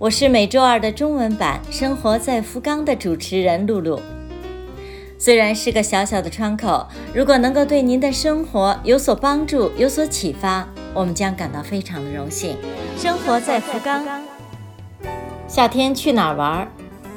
[0.00, 4.00] 我是每周二的中文版《生活在福冈》的主持人露露。
[5.18, 12.56] 虽然是个小小的窗口，如果能够对您的生活有所帮助、有所启发，我们将感到非常的荣幸。
[12.96, 14.02] 生活在福冈，
[15.46, 16.66] 夏天去哪儿玩？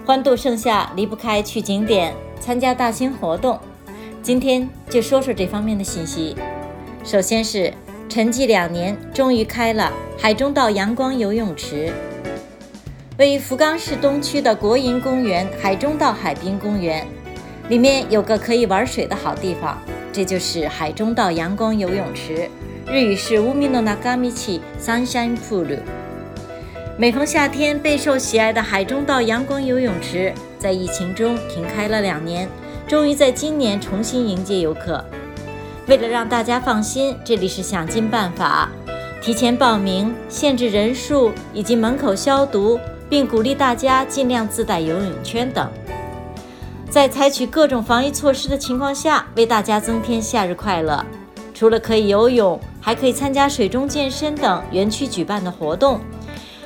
[0.05, 3.57] 欢度盛夏离不开去景点、参加大型活动。
[4.21, 6.35] 今天就说说这方面的信息。
[7.05, 7.73] 首先是
[8.09, 11.89] 沉寂两年，终于开了海中道阳光游泳池。
[13.19, 17.05] 位于福冈市东区的国营公园海中道海滨公园，
[17.69, 19.77] 里面有个可以玩水的好地方，
[20.11, 22.49] 这就是海中道阳光游泳池，
[22.87, 25.77] 日语是乌米诺纳嘎米奇 Sunshine Pool。
[26.97, 32.49] 每逢夏天备受喜爱的海中道阳光游泳池，在疫情中停开了两年，
[32.87, 35.05] 终于在今年重新迎接游客。
[35.87, 38.71] 为了让大家放心，这里是想尽办法
[39.21, 42.79] 提前报名、限制人数以及门口消毒。
[43.09, 45.69] 并鼓励大家尽量自带游泳圈等，
[46.89, 51.05] 在采取各种防疫措施的情况下，为大家增添夏日快乐。
[51.53, 55.99] 除了可以游泳，还可以参加水中健身等园区举办的活动，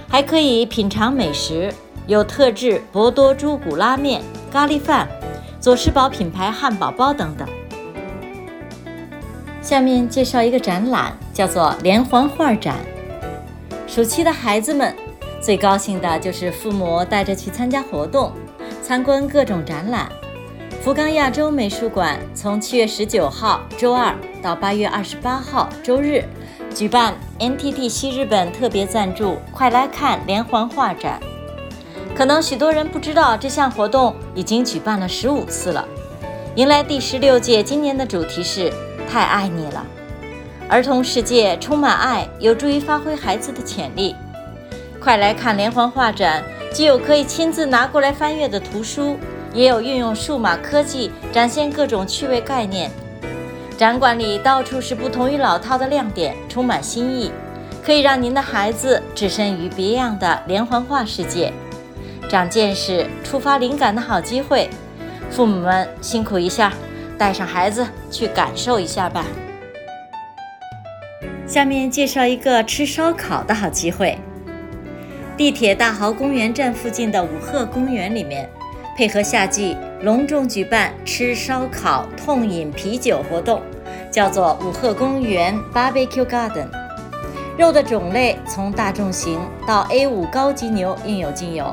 [0.07, 1.73] 还可以品尝美食，
[2.07, 5.07] 有特制博多猪骨拉面、咖喱饭、
[5.59, 7.47] 佐世保品牌汉堡包等等。
[9.61, 12.77] 下面介绍一个展览，叫做连环画展。
[13.85, 14.95] 暑期的孩子们。
[15.39, 18.33] 最高兴的就是父母带着去参加活动，
[18.81, 20.09] 参观各种展览。
[20.83, 26.23] 福冈亚洲美术馆从七月十九号周二到八月二十八号周日
[26.73, 31.19] 举办 NTT 西日本特别赞助“快来看连环画展”。
[32.15, 35.87] 可能许多人不知道，这项活动已经举办了十五次了，
[36.55, 37.61] 迎来第十六届。
[37.61, 38.71] 今年的主题是
[39.09, 39.85] “太爱你了”，
[40.69, 44.15] 儿童世界充满爱，有助于发挥孩子的潜力。
[45.07, 49.17] 快来看连环画展，既有可以亲自拿过来翻阅的图书，
[49.53, 52.91] 也有运用数码科技展现各种趣味概念。
[53.77, 57.31] 展馆里到处是不同于老套的亮点，充满新意，
[57.81, 61.53] 可以让您的孩子置身于别样的连环画世界，
[62.29, 64.69] 长见识、触发灵感的好机会。
[65.31, 66.73] 父母们辛苦一下，
[67.17, 69.23] 带上孩子去感受一下吧。
[71.47, 74.19] 下面介绍一个吃烧烤的好机会。
[75.37, 78.49] 地铁大豪公园站附近的五鹤公园里面，
[78.97, 83.61] 配合夏季隆重举办吃烧烤、痛饮啤酒活动，
[84.09, 86.65] 叫做五鹤公园 Barbecue Garden。
[87.55, 91.71] 肉的种类从大众型到 A5 高级牛应有尽有。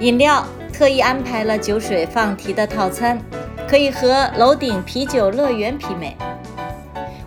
[0.00, 3.18] 饮料特意安排了酒水放题的套餐，
[3.66, 6.14] 可以和楼顶啤酒乐园媲美。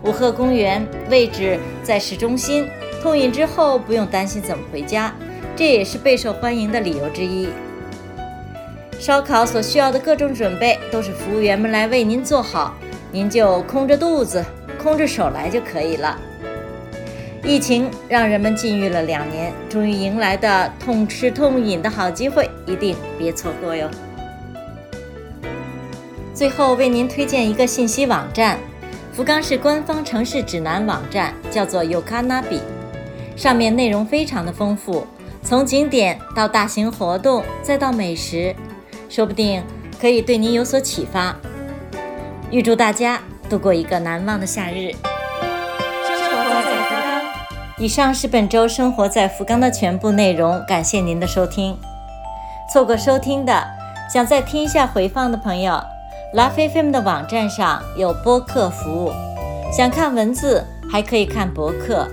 [0.04, 2.70] 五鹤公园位置在市中心，
[3.02, 5.12] 痛饮之后不用担心怎么回家。
[5.56, 7.50] 这也是备受欢迎的理由之一。
[9.00, 12.76] 烧烤所需要的各种准备都是服务员们来为您做好，
[13.12, 14.44] 您就空着肚子、
[14.82, 16.18] 空着手来就可以了。
[17.44, 23.90] 疫情让人们禁欲了两年，终于迎来的痛吃痛饮的好机会，一定别错过哟。
[26.34, 28.60] 最后为您推荐一个信息网站，
[29.14, 32.60] 福冈市官方城市指南网站，叫做 Yokanabi，
[33.36, 35.08] 上面内容非常的丰富。
[35.44, 38.56] 从景点到大型活动，再到美食，
[39.10, 39.64] 说不定
[40.00, 41.36] 可以对您有所启发。
[42.52, 44.92] 预祝大家度过一个难忘的夏日。
[44.92, 47.22] 生活在福冈。
[47.78, 51.78] 以上是本周生活在福冈的全部内容，感谢您的收听。
[52.74, 53.66] 错过收听的，
[54.14, 55.82] 想再听一下回放的朋友
[56.34, 59.12] 拉菲菲们的网站上有播客服务，
[59.72, 62.08] 想看文字还可以看博客。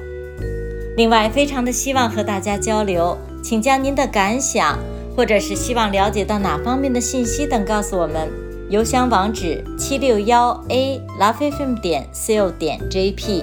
[0.97, 4.79] 另外，非常的希望和大家交流，请将您的感想，
[5.17, 8.29] 或者是希望了解到哪方面的信息等告诉我们。
[8.71, 13.43] 邮箱网址：七六幺 a lovefilm 点 co 点 jp。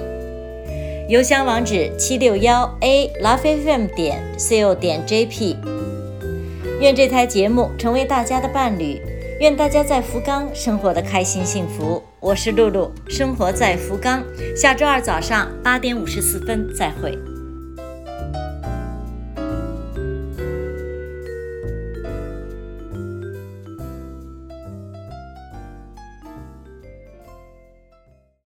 [1.09, 5.57] 邮箱网址：七六幺 a lovefilm 点 co 点 jp。
[6.80, 9.00] 愿这台节目成为大家的伴侣，
[9.42, 12.01] 愿大家在福冈生活的开心幸福。
[12.21, 14.24] 我是露露，生活在福冈。
[14.56, 17.18] 下周二早上八点五十四分再会。